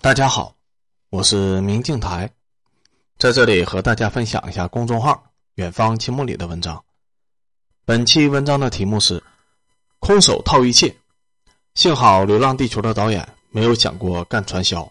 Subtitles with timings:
[0.00, 0.54] 大家好，
[1.10, 2.30] 我是明镜台，
[3.18, 6.82] 在这里和大家分享一下公众号“远方青木”里的文章。
[7.84, 9.20] 本期文章的题目是
[9.98, 10.94] “空手套一切”，
[11.74, 14.88] 幸好《流浪地球》的导演没有想过干传销。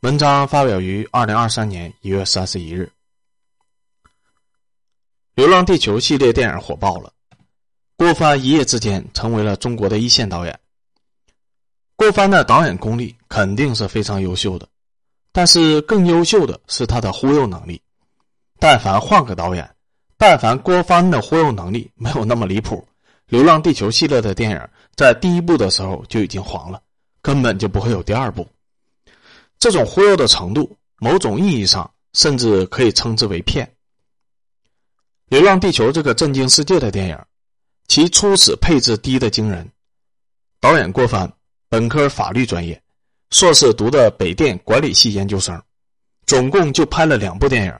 [0.00, 2.90] 文章发表于二零二三年一月三十一日。
[5.36, 7.12] 《流浪地球》系列电影火爆了，
[7.96, 10.58] 郭帆一夜之间成为了中国的一线导演。
[11.94, 14.66] 郭帆的导演功力肯定是非常优秀的，
[15.30, 17.78] 但是更优秀的是他的忽悠能力。
[18.58, 19.76] 但凡换个导演，
[20.16, 22.82] 但凡郭帆的忽悠能力没有那么离谱，
[23.26, 26.80] 《流浪地球》系列的电影在第一部的时候就已经黄了，
[27.20, 28.48] 根本就不会有第二部。
[29.58, 33.66] 这种忽悠的程度，某种意义上甚至可以称之为骗。
[35.26, 37.18] 《流浪地球》这个震惊世界的电影，
[37.86, 39.70] 其初始配置低的惊人，
[40.58, 41.30] 导演郭帆。
[41.68, 42.80] 本科法律专业，
[43.30, 45.60] 硕士读的北电管理系研究生，
[46.26, 47.74] 总共就拍了两部电影。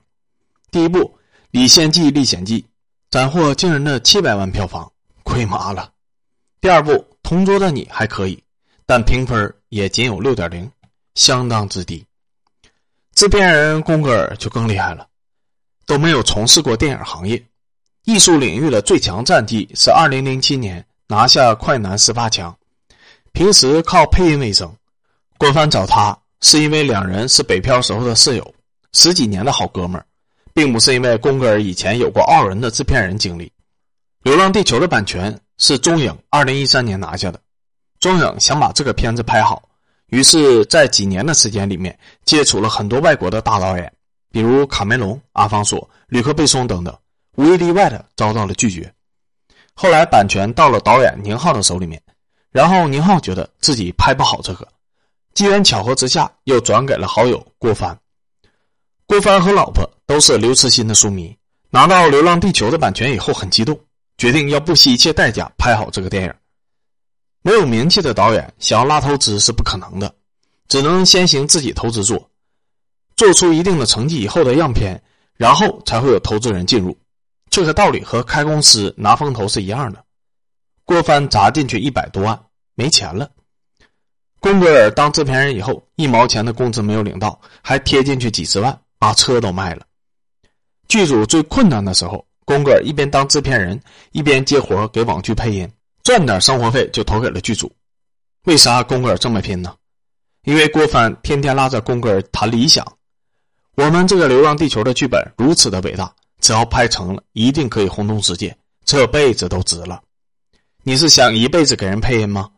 [0.70, 1.00] 第一部
[1.50, 2.60] 《李先记历险记》
[3.10, 4.90] 斩获惊人的七百万票房，
[5.22, 5.92] 亏麻了。
[6.60, 8.42] 第二部《同桌的你》还可以，
[8.84, 10.70] 但评分也仅有六点零，
[11.14, 12.04] 相当之低。
[13.14, 15.06] 制片人宫格尔就更厉害了，
[15.86, 17.42] 都没有从事过电影行业，
[18.04, 22.54] 艺术领域的最强战绩是二零零七年拿下快男十八强。
[23.32, 24.74] 平时靠配音为生，
[25.38, 28.54] 官方找他是因为两人是北漂时候的室友，
[28.92, 30.06] 十几年的好哥们儿，
[30.54, 33.44] 并不是因为宫格尔以前有过傲人的制片人经历。
[34.22, 37.40] 《流浪地球》的版权是中影二零一三年拿下的，
[38.00, 39.62] 中影想把这个片子拍好，
[40.06, 43.92] 于是，在几年的时间里面，接触了很多外国的大导演，
[44.30, 46.96] 比如卡梅隆、阿方索、吕克·贝松等等，
[47.36, 48.92] 无一例外的遭到了拒绝。
[49.74, 52.02] 后来，版权到了导演宁浩的手里面。
[52.50, 54.66] 然后宁浩觉得自己拍不好这个，
[55.36, 57.94] 机缘巧合之下又转给了好友郭帆。
[59.06, 61.36] 郭帆和老婆都是刘慈欣的书迷，
[61.68, 63.78] 拿到《流浪地球》的版权以后很激动，
[64.16, 66.34] 决定要不惜一切代价拍好这个电影。
[67.42, 70.10] 没有名气的导演想要拉投资是不可能的，
[70.68, 72.30] 只能先行自己投资做，
[73.14, 74.98] 做出一定的成绩以后的样片，
[75.36, 76.96] 然后才会有投资人进入。
[77.50, 80.02] 这个道理和开公司拿风投是一样的。
[80.86, 82.40] 郭帆砸进去一百多万。
[82.78, 83.30] 没钱了，
[84.46, 89.84] 宫格尔当制片人以后，一毛钱的工资没有领到，还贴进去几十万，把车都卖了。
[90.86, 95.68] 剧组最困难的时候，宫格尔一边当制片人，一边接活给网剧配音，
[96.04, 97.72] 赚点生活费就投给了剧组。
[98.44, 99.74] 为啥宫格尔这么拼呢？
[100.44, 102.86] 因为郭帆天天拉着宫格尔谈理想。
[103.74, 110.00] 我们这个《流浪地球》的剧本如此的伟大，只要拍成了，一定可以轰动世界，这辈子都值了。
[110.84, 112.48] 你是想一辈子给人配音吗？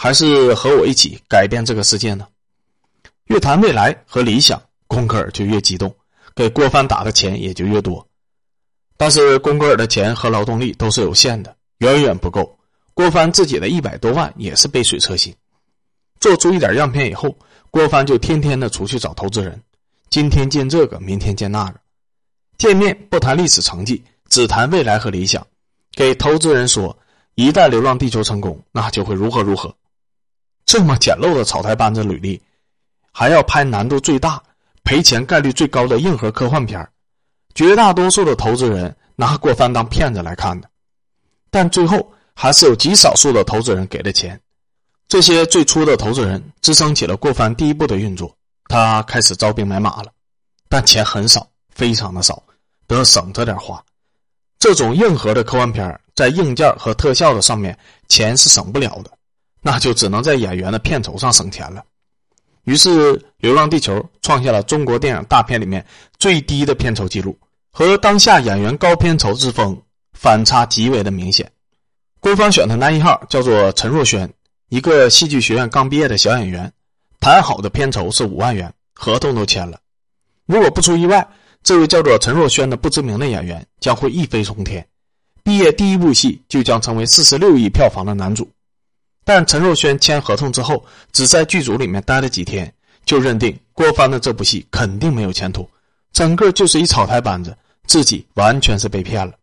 [0.00, 2.24] 还是和我一起改变这个世界呢？
[3.24, 5.92] 越谈未来和理想，宫格尔就越激动，
[6.36, 8.06] 给郭帆打的钱也就越多。
[8.96, 12.56] 但是宫格尔的钱和劳动力都是有限的，远远不够。
[12.94, 15.34] 郭帆自己的一百多万也是杯水车薪。
[16.20, 17.36] 做出一点样片以后，
[17.72, 19.60] 郭帆就天天的出去找投资人，
[20.10, 21.80] 今天见这个，明天见那个，
[22.56, 25.44] 见面不谈历史成绩，只谈未来和理想，
[25.90, 26.96] 给投资人说，
[27.34, 29.74] 一旦《流浪地球》成功，那就会如何如何。
[30.68, 32.38] 这么简陋的草台班子履历，
[33.10, 34.38] 还要拍难度最大、
[34.84, 36.86] 赔钱概率最高的硬核科幻片
[37.54, 40.68] 绝大多数的投资人拿郭帆当骗子来看的，
[41.50, 44.38] 但最后还是有极少数的投资人给了钱。
[45.08, 48.36] 这些最初的投资人支撑起了郭帆第一部的运作，
[48.68, 50.12] 他开始招兵买马了，
[50.68, 52.42] 但钱很少，非常的少，
[52.86, 53.82] 得省着点花。
[54.58, 59.10] 这种硬核的科幻片在硬件和特效的上面，钱是省不了的。
[59.70, 61.84] 那就只能在演员的片酬上省钱了。
[62.64, 65.84] 于是，《流浪地球》创下了中国电影大片里面
[66.18, 67.38] 最低的片酬记录，
[67.70, 69.78] 和当下演员高片酬之风
[70.14, 71.52] 反差极为的明显。
[72.18, 74.32] 官方选的男一号叫做陈若轩，
[74.70, 76.72] 一个戏剧学院刚毕业的小演员，
[77.20, 79.78] 谈好的片酬是五万元，合同都签了。
[80.46, 81.28] 如果不出意外，
[81.62, 84.86] 这位叫做陈若轩的不知名的演员将会一飞冲天，
[85.42, 88.50] 毕业第一部戏就将成为四十六亿票房的男主。
[89.28, 90.82] 但陈若萱签合同之后，
[91.12, 92.72] 只在剧组里面待了几天，
[93.04, 95.68] 就认定郭帆的这部戏肯定没有前途，
[96.14, 97.54] 整个就是一草台班子，
[97.84, 99.34] 自己完全是被骗了。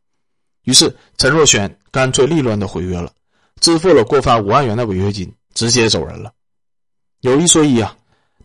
[0.63, 3.11] 于是陈若萱干脆利落的毁约了，
[3.59, 6.33] 支付了郭帆五万元的违约金，直接走人了。
[7.21, 7.95] 有一说一啊，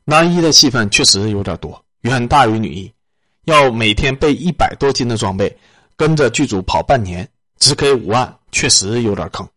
[0.05, 2.93] 男一的戏份确实有点多，远大于女一，
[3.47, 5.59] 要每天备一百多斤的装备，
[5.97, 7.27] 跟着剧组跑半年，
[7.59, 9.49] 只给五万，确实有点坑。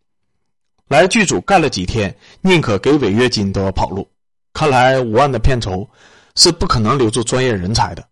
[0.88, 4.08] 来剧组干了几天，宁可给违约金都要跑路。
[4.52, 5.88] 看来五万的片酬
[6.36, 8.06] 是不可能留住专业人才的。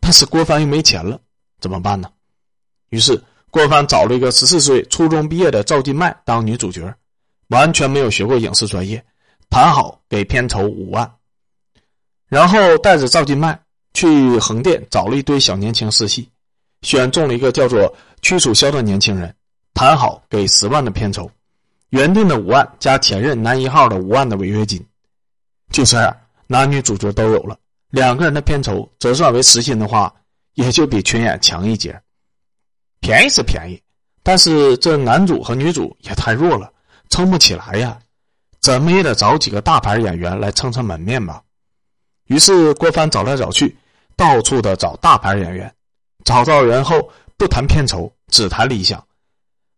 [0.00, 1.18] 但是郭帆又没钱了，
[1.60, 2.10] 怎么办呢？
[2.90, 6.94] 于是郭帆找了一个十四岁初中毕业的赵今麦当女主角，
[7.48, 9.04] 完全没有学过影视专业，
[9.48, 11.10] 谈好给片酬五万，
[12.28, 13.58] 然后带着赵今麦
[13.92, 16.28] 去横店找了一堆小年轻试戏，
[16.82, 19.34] 选中了一个叫做屈楚萧的年轻人，
[19.72, 21.30] 谈好给十万的片酬。
[21.94, 24.84] 原定的五万加前任男一号的五万的违约金，
[25.70, 26.16] 就这样，
[26.48, 27.56] 男女主角都有了。
[27.90, 30.12] 两个人的片酬折算为时薪的话，
[30.54, 31.96] 也就比群演强一截。
[32.98, 33.80] 便宜是便宜，
[34.24, 36.68] 但是这男主和女主也太弱了，
[37.10, 37.96] 撑不起来呀。
[38.60, 41.40] 怎么也得找几个大牌演员来撑撑门面吧。
[42.26, 43.76] 于是郭帆找来找去，
[44.16, 45.72] 到处的找大牌演员。
[46.24, 49.06] 找到人后，不谈片酬，只谈理想。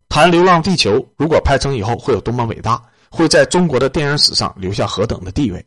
[0.09, 5.65] 谈《流浪地球》，如果拍成以后会有多么伟大，会在中国的电影史上留下何等的地位？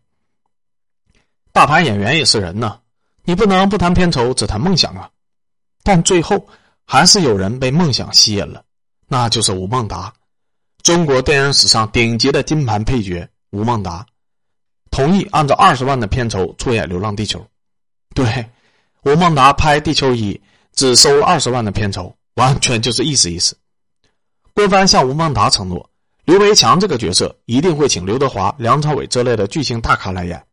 [1.51, 2.79] 大牌演员也是人呢，
[3.23, 5.09] 你不能不谈片酬，只谈梦想啊！
[5.83, 6.47] 但最后
[6.85, 8.63] 还是有人被梦想吸引了，
[9.07, 10.13] 那就是吴孟达，
[10.83, 14.05] 中国电影史上顶级的金盘配角吴孟达，
[14.89, 17.39] 同意按照二十万的片酬出演《流浪地球》。
[18.15, 18.49] 对，
[19.03, 20.33] 吴孟达拍《地球一》
[20.73, 23.55] 只收二十万的片酬，完全就是意思意思。
[24.53, 25.89] 郭帆向吴孟达承诺，
[26.25, 30.43] 刘维强这个角色一定会请刘德华、梁朝伟这类的巨星大咖来演，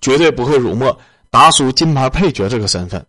[0.00, 0.98] 绝对不会辱没
[1.30, 3.06] 达叔金牌配角这个身份。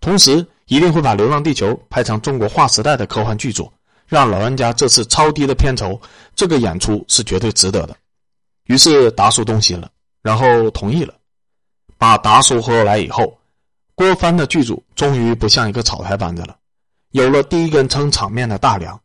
[0.00, 3.72] 同时，一定会把《流浪地球》拍成中国划时代的科幻巨作，
[4.06, 6.00] 让老人家这次超低的片酬，
[6.36, 7.96] 这个演出是绝对值得的。
[8.66, 9.90] 于是达叔动心了，
[10.22, 11.14] 然后同意了。
[11.96, 13.38] 把达叔忽悠来以后，
[13.94, 16.56] 郭帆的剧组终于不像一个草台班子了，
[17.10, 19.00] 有了第一根撑场面的大梁。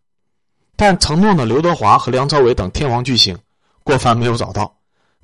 [0.75, 3.37] 但承诺的刘德华和梁朝伟等天王巨星，
[3.83, 4.75] 郭帆没有找到，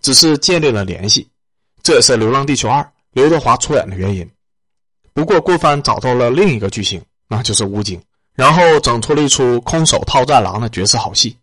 [0.02, 1.28] 只是建立了联系，
[1.82, 2.82] 这也是《流浪地球二》
[3.14, 4.30] 刘德华出演的原因。
[5.14, 8.00] 不过郭帆找到了另一个巨星，那就是吴京，
[8.36, 11.36] 然后整出了一出空手套战狼的绝世好戏。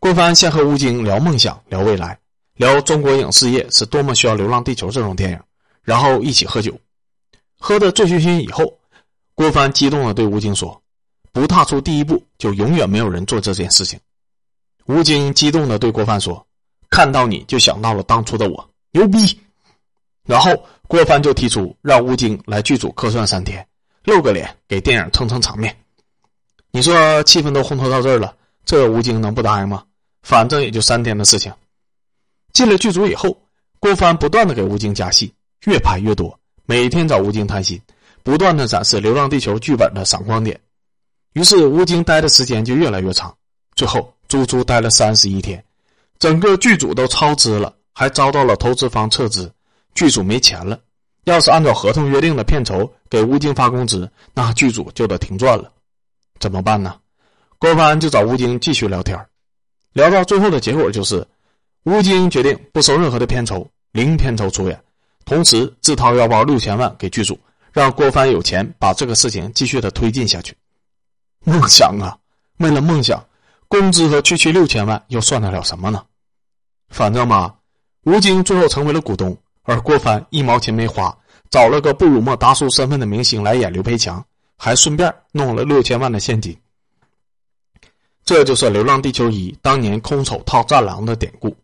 [0.00, 2.18] 郭帆先和吴京聊梦想、聊未来、
[2.56, 5.40] 聊中国影视业是多么需要《流浪地球》这种电影，
[5.82, 6.78] 然后一起喝酒，
[7.58, 8.76] 喝得醉醺醺以后，
[9.34, 10.78] 郭帆激动地对吴京说。
[11.34, 13.98] 不踏出第一步，就永远没有人做这件事情。
[14.86, 16.46] 吴京激动的对郭帆说
[16.88, 19.36] ：“看到你就想到了当初的我，牛逼！”
[20.24, 20.52] 然后
[20.86, 23.66] 郭帆就提出让吴京来剧组客串三天，
[24.04, 25.76] 露个脸，给电影撑撑场面。
[26.70, 29.82] 你说气氛都烘托到这儿了，这吴京能不答应吗？
[30.22, 31.52] 反正也就三天的事情。
[32.52, 33.36] 进了剧组以后，
[33.80, 35.34] 郭帆不断的给吴京加戏，
[35.66, 37.80] 越拍越多，每天找吴京谈心，
[38.22, 40.60] 不断的展示《流浪地球》剧本的闪光点。
[41.34, 43.32] 于是吴京待的时间就越来越长，
[43.74, 45.62] 最后足足待了三十一天，
[46.18, 49.52] 整个剧组都超支了，还遭到了投资方撤资，
[49.94, 50.78] 剧组没钱了。
[51.24, 55.72] 要是按照合同约定的片酬给吴京发工资，那剧组就得停转了。
[56.38, 56.96] 怎么办呢？
[57.58, 59.18] 郭帆就找吴京继续聊天，
[59.92, 61.26] 聊到最后的结果就是，
[61.82, 64.80] 吴京决定不收任何的片酬，零片酬出演，
[65.24, 67.36] 同时自掏腰包六千万给剧组，
[67.72, 70.54] 让郭帆有钱把这个事情继续的推进下去。
[71.44, 72.16] 梦想啊，
[72.58, 73.22] 为了梦想，
[73.68, 76.02] 工资和区区六千万又算得了什么呢？
[76.88, 77.54] 反正嘛，
[78.04, 81.16] 吴京最后成为了股东，而郭帆一毛钱没花，
[81.50, 84.24] 找了个不辱没达叔身份的明星来演刘培强，
[84.56, 86.56] 还顺便弄了六千万的现金。
[88.24, 91.54] 这就是《流浪地球一》当年空手套战狼的典故。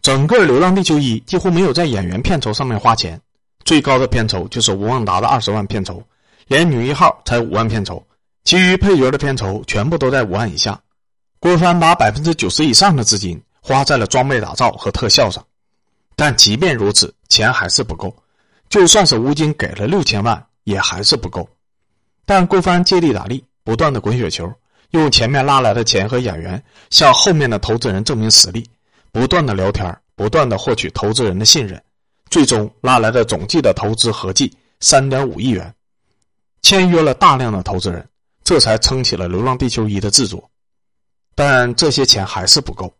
[0.00, 3.20] 整个《流浪地球一》几乎没有在演员片酬上面花钱，
[3.64, 6.00] 最高的片酬就是吴孟达的二十万片酬，
[6.46, 8.04] 连女一号才五万片酬。
[8.44, 10.80] 其余配角的片酬全部都在五万以下，
[11.38, 15.44] 郭帆把百分之九十以上的资金花在了装备打造和特效上，
[16.16, 18.14] 但即便如此，钱还是不够。
[18.68, 21.48] 就算是吴京给了六千万，也还是不够。
[22.24, 24.52] 但郭帆借力打力，不断的滚雪球，
[24.90, 28.68] 用前面拉来的钱和演员向后面的投资人证明实力，
[29.12, 31.80] 不断的聊天，不断的获取投资人的信任，
[32.30, 35.72] 最终拉来的总计的投资合计三点五亿元，
[36.62, 38.04] 签约了大量的投资人。
[38.44, 40.50] 这才撑起了《流浪地球一》的制作，
[41.34, 42.92] 但这些钱还是不够。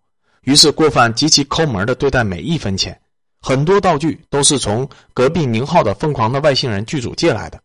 [0.42, 3.00] 于是郭帆极其抠门的对待每一分钱，
[3.40, 7.60] 很多道具都是从隔壁宁浩的《疯狂的外星人》剧组借来的。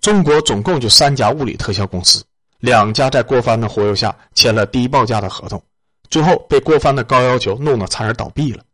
[0.00, 2.24] 中国总共就三家物理特效公司，
[2.60, 5.62] 两家在郭帆的忽悠下签了低报价的合同，
[6.08, 8.64] 最后被郭帆的高要求弄得差点倒闭了。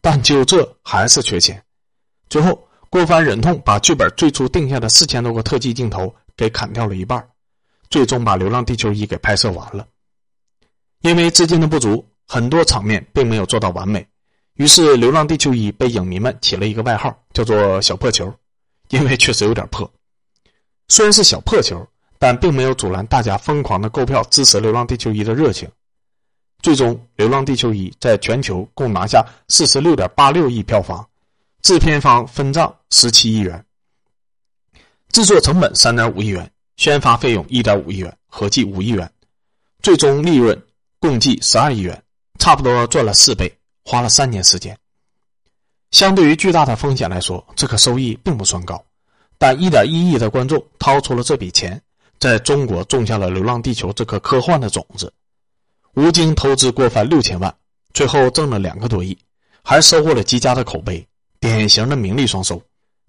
[0.00, 1.62] 但就这还是缺钱，
[2.28, 6.14] 最后郭帆忍痛把剧本最初定下的四千多个特技镜头。
[6.38, 7.28] 给砍掉了一半，
[7.90, 9.86] 最终把《流浪地球一》给拍摄完了。
[11.00, 14.06] 因为资金的不足，很多场面并没有做到完美，
[14.54, 18.32] 于是《流浪地球一》被影迷们起了一个外号，叫做“小破球”，
[18.90, 19.90] 因为确实有点破。
[20.86, 21.86] 虽然是小破球，
[22.18, 25.68] 但并没有阻拦大家疯狂的购票支持《流浪地球一》的热情。
[26.62, 31.08] 最终，《流浪地球一》在全球共拿下四十六点八六亿票房，
[31.62, 33.64] 制片方分账十七亿元，
[35.12, 39.10] 制作成本三点五亿元，宣发费用一点五亿元，合计五亿元，
[39.82, 40.60] 最终利润
[41.00, 42.00] 共计十二亿元，
[42.38, 43.52] 差不多赚了四倍，
[43.84, 44.76] 花了三年时间。
[45.90, 48.84] 相对于巨大的风险来说，这个收益并不算高。
[49.38, 51.80] 但一点一亿的观众掏出了这笔钱，
[52.18, 55.12] 在中国种下了《流浪地球》这颗科幻的种子。
[55.94, 57.54] 吴京投资郭帆六千万，
[57.94, 59.16] 最后挣了两个多亿，
[59.62, 61.06] 还收获了极佳的口碑，
[61.40, 62.60] 典型的名利双收。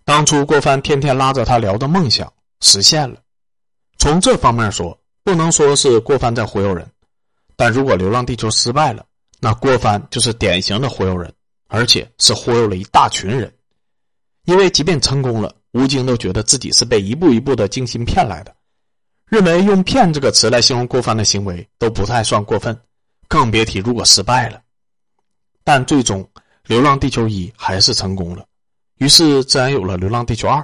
[0.10, 3.18] 当初郭帆天天拉着他聊的梦想实现了。
[4.00, 6.90] 从这方面说，不能说是郭帆在忽悠人，
[7.56, 9.06] 但如果《流浪地球》失败了，
[9.40, 11.32] 那郭帆就是典型的忽悠人，
[11.68, 13.54] 而且是忽悠了一大群人。
[14.46, 15.54] 因为即便成功了。
[15.74, 18.56] 吴京都觉得自己是被一步一步的精心骗来的，
[19.28, 22.76] 认为用“骗”这个词来形容郭帆的行为都不太算过分，
[23.28, 24.60] 更别提如果失败了。
[25.64, 26.24] 但最终，
[26.66, 28.44] 《流浪地球一》还是成功了，
[29.00, 30.62] 于是自然有了《流浪地球二》。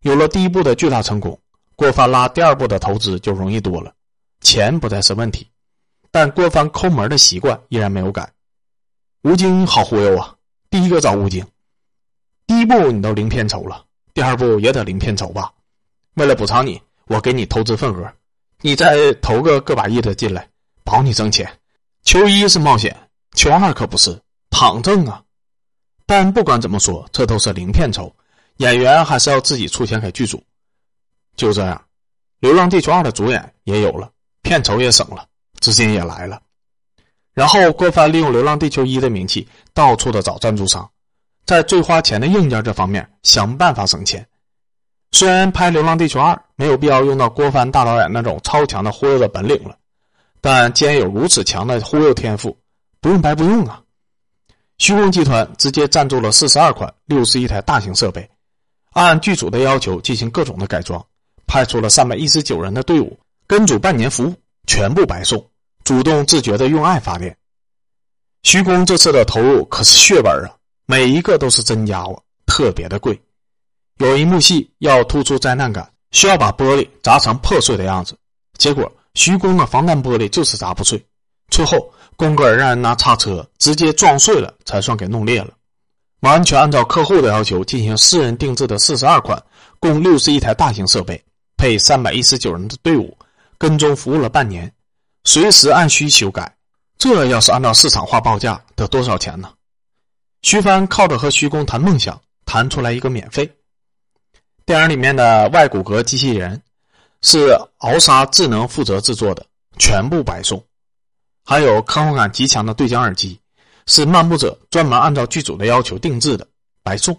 [0.00, 1.38] 有了第一部的巨大成功，
[1.76, 3.94] 郭帆拉第二部的投资就容易多了，
[4.40, 5.46] 钱不再是问题。
[6.10, 8.30] 但郭帆抠门的习惯依然没有改。
[9.22, 10.34] 吴京好忽悠啊！
[10.70, 11.46] 第一个找吴京，
[12.46, 13.84] 第一部你都零片酬了。
[14.14, 15.52] 第二部也得零片酬吧？
[16.14, 18.12] 为了补偿你，我给你投资份额，
[18.62, 20.48] 你再投个个把亿的进来，
[20.84, 21.50] 保你挣钱。
[22.02, 22.96] 求一是冒险，
[23.36, 25.22] 求二可不是躺挣啊。
[26.14, 28.14] 但不管怎么说，这都是零片酬，
[28.58, 30.44] 演员还是要自己出钱给剧组。
[31.36, 31.74] 就这样，
[32.40, 34.10] 《流浪地球二》的主演也有了，
[34.42, 35.24] 片酬也省了，
[35.60, 36.38] 资金也来了。
[37.32, 40.86] 然后郭帆利用《流浪地球一》的名气，到处的找赞助商。
[41.46, 44.28] 在最花钱的硬件这方面想办法省钱。
[45.12, 49.78] 虽然拍《流浪地球二》没有必要用到郭帆大导演那种超强的忽悠的本领了，
[50.42, 52.54] 但既然有如此强的忽悠天赋，
[53.00, 53.81] 不用白不用啊！
[54.82, 58.28] 徐工集团直接赞助了四十二款六十一台大型设备，
[58.90, 61.00] 按剧组的要求进行各种的改装，
[61.46, 64.34] 派出了三百一十九人的队伍跟组半年服务，
[64.66, 65.40] 全部白送，
[65.84, 67.36] 主动自觉的用爱发电。
[68.42, 70.50] 徐工这次的投入可是血本啊！
[70.86, 73.16] 每一个都是真家伙，特别的贵。
[73.98, 78.18] 有一幕戏要突出灾难感，需要把玻璃砸成破碎的样子，
[78.58, 81.00] 结果徐工的防弹玻璃就是砸不碎。
[81.50, 81.88] 最后，
[82.22, 85.50] 宫格尔让人拿叉车直接撞碎了，才算给弄裂了。
[86.20, 89.42] 完全按照客户的要求进行私人定制的四十二款，
[89.80, 91.20] 共六十一台大型设备，
[91.56, 93.18] 配三百一十九人的队伍，
[93.58, 94.72] 跟踪服务了半年，
[95.24, 96.54] 随时按需修改。
[96.96, 99.50] 这要是按照市场化报价，得多少钱呢？
[100.42, 103.50] 徐帆靠着和徐工谈梦想，谈出来一个免费。
[104.64, 106.62] 电影里面的外骨骼机器人
[107.22, 109.44] 是鳌沙智能负责制作的，
[109.76, 110.64] 全部白送。
[111.44, 113.38] 还有科幻感极强的对讲耳机，
[113.86, 116.46] 是漫步者专门按照剧组的要求定制的，
[116.82, 117.18] 白送。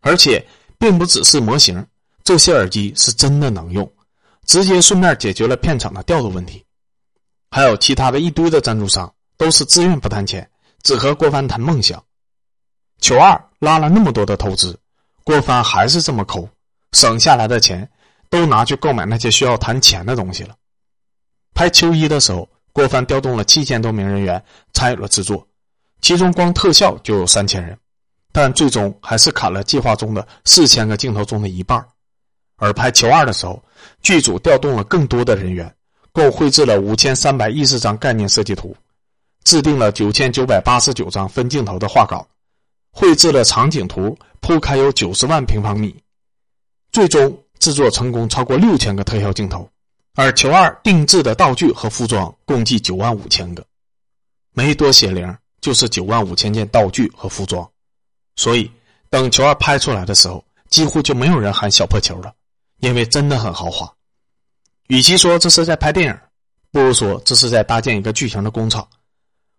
[0.00, 0.44] 而且
[0.78, 1.84] 并不只是模型，
[2.24, 3.90] 这些耳机是真的能用，
[4.46, 6.64] 直接顺便解决了片场的调度问题。
[7.50, 10.48] 还有其他的一堆的赞助商，都是自愿不谈钱，
[10.82, 12.02] 只和郭帆谈梦想。
[13.00, 14.78] 球二拉了那么多的投资，
[15.24, 16.48] 郭帆还是这么抠，
[16.92, 17.90] 省下来的钱
[18.30, 20.54] 都拿去购买那些需要谈钱的东西了。
[21.54, 22.48] 拍球一的时候，
[22.78, 24.40] 郭帆调动了七千多名人员
[24.72, 25.44] 参与了制作，
[26.00, 27.76] 其中光特效就有三千人，
[28.30, 31.84] 但最终还是砍了计划中的四千个镜头中的一半。
[32.56, 33.60] 而拍球二的时候，
[34.00, 35.74] 剧组调动了更多的人员，
[36.12, 38.76] 共绘制了五千三百一十张概念设计图，
[39.42, 42.24] 制定了九千九百八十九张分镜头的画稿。
[42.92, 45.92] 绘制了场景图，铺开有九十万平方米，
[46.92, 49.68] 最终制作成功超过六千个特效镜头，
[50.18, 53.64] 而球二定制的道具和服装共计九万五千个，
[54.52, 57.70] 没多写零，就是九万五千件道具和服装，
[58.34, 58.68] 所以
[59.10, 62.34] 等球二拍出来的时候，几乎就没有人喊小破球了，
[62.80, 63.94] 因为真的很豪华。
[64.88, 66.20] 与其说这是在拍电影，
[66.72, 68.88] 不如说这是在搭建一个巨型的工厂，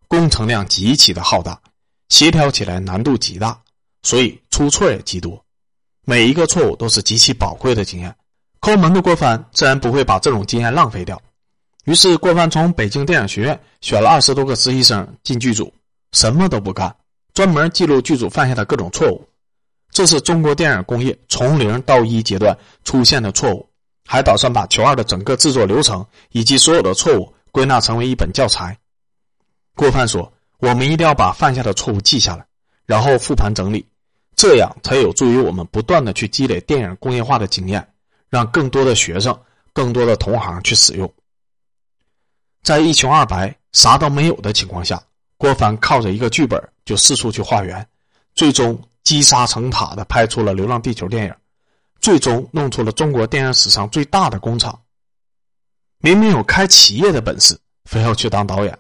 [0.10, 1.58] 工程量极其的浩大。
[2.10, 3.58] 协调起来难度极大，
[4.04, 5.42] 所以出错也极多。
[6.04, 8.14] 每一个错误都是极其宝贵的经验。
[8.60, 11.22] 抠门的郭帆自然不会把这种经验浪费掉。
[11.86, 15.74] 于是，郭帆从北京电影学院选了二十多个实习生进剧组，
[16.12, 16.96] 什么都不干，
[17.34, 19.28] 专门记录剧组犯下的各种错误。
[19.92, 23.68] 这是中国电影工业从零到一阶段出现的错误。
[24.08, 28.78] 还打算把球二的整个制作流程以及所有的错误归纳成为一本教材。
[29.76, 30.32] 郭帆说。
[30.62, 32.46] 我们一定要把犯下的错误记下来，
[32.86, 33.88] 然后复盘整理，
[34.36, 37.88] 这样才有助于我们不断的去积累电影工业化的经验，
[38.30, 39.38] 让更多的学生、
[39.74, 41.12] 更多的同行去使用。
[42.64, 45.02] 在一穷二白、啥都没有的情况下，
[45.38, 47.88] 郭帆靠着一个剧本就四处去化缘，
[48.36, 51.34] 最终积沙成塔的拍出了《流浪地球》电影，
[52.02, 54.80] 最终弄出了中国电影史上最大的工厂。
[56.00, 58.78] 明明有开企业的本事，非要去当导演，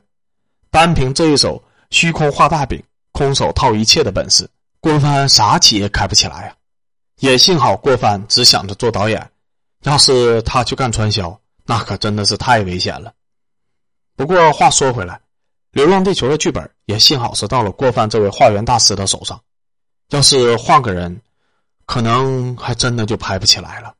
[0.69, 6.55] 单凭这一手虚空画大饼、空手套一切的本事，郭帆啥企业开不起来呀？
[7.19, 9.31] 也幸好郭帆只想着做导演，
[9.83, 13.13] 要是他去干传销，那可真的是太危险了。
[14.15, 15.15] 不过话说回来，
[15.71, 19.41] 《流浪地球》的剧本也幸好是到了郭帆这位化缘大师的手上，
[20.09, 21.21] 要是换个人，
[21.85, 23.93] 可能还真的就拍不起来了。